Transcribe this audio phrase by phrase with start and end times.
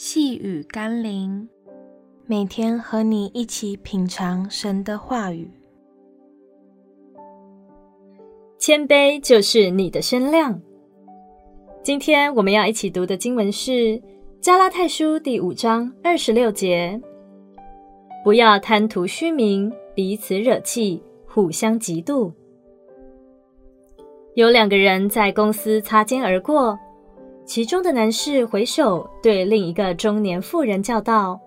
[0.00, 1.48] 细雨甘霖，
[2.24, 5.50] 每天和你一起品尝神的话语。
[8.60, 10.62] 谦卑就是你的身量。
[11.82, 13.72] 今天我们要一起读的经文是
[14.40, 17.00] 《加拉太书》第五章二十六节：
[18.22, 22.32] 不要贪图虚名，彼此惹气，互相嫉妒。
[24.36, 26.78] 有两个人在公司擦肩而过。
[27.48, 31.40] 其中的男士回首对另一个中年妇人叫道：“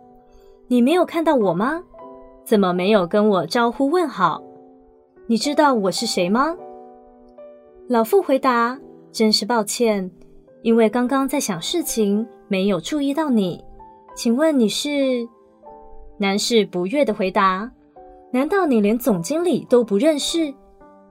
[0.68, 1.80] 你没有看到我吗？
[2.44, 4.42] 怎么没有跟我招呼问好？
[5.28, 6.58] 你知道我是谁吗？”
[7.88, 8.80] 老妇回答
[9.14, 10.10] ：“真是抱歉，
[10.64, 13.64] 因为刚刚在想事情，没有注意到你。
[14.16, 14.90] 请问你是？”
[16.18, 17.72] 男士不悦地回答
[18.34, 20.52] ：“难道你连总经理都不认识？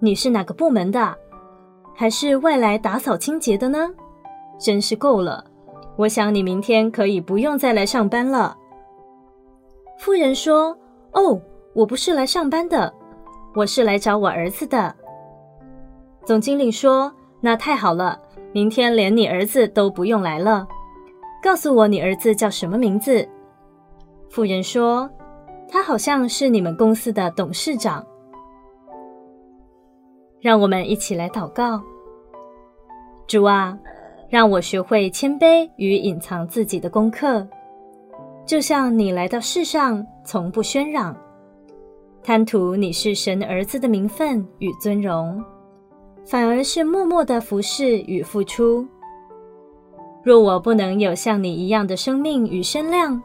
[0.00, 1.16] 你是哪个部门的？
[1.94, 3.88] 还是外来打扫清洁的呢？”
[4.60, 5.44] 真是够了！
[5.96, 8.56] 我想你明天可以不用再来上班了。
[9.98, 10.76] 妇人说
[11.12, 11.40] ：“哦，
[11.74, 12.92] 我不是来上班的，
[13.54, 14.94] 我是来找我儿子的。”
[16.24, 18.18] 总经理说：“那太好了，
[18.52, 20.66] 明天连你儿子都不用来了。
[21.42, 23.28] 告诉我你儿子叫什么名字？”
[24.30, 25.10] 妇人说
[25.68, 28.06] ：“他好像是你们公司的董事长。”
[30.40, 31.82] 让我们一起来祷告：
[33.26, 33.76] 主啊。
[34.30, 37.44] 让我学会谦卑与隐藏自己的功课，
[38.46, 41.16] 就像你来到世上从不喧嚷，
[42.22, 45.44] 贪图你是神儿子的名分与尊荣，
[46.24, 48.86] 反而是默默的服侍与付出。
[50.22, 53.20] 若我不能有像你一样的生命与身量，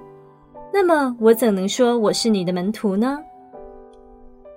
[0.73, 3.19] 那么我怎能说我是你的门徒呢？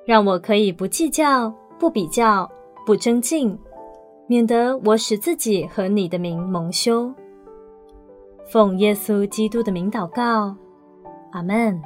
[0.06, 2.50] 让我可以不计较、不比较、
[2.86, 3.58] 不争竞。
[4.28, 7.12] 免得我使自己和你的名蒙羞。
[8.46, 10.54] 奉耶稣基督的名祷告，
[11.32, 11.82] 阿门。